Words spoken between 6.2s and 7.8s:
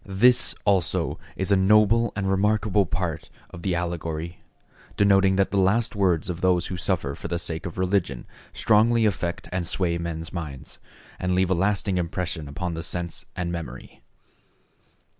of those who suffer for the sake of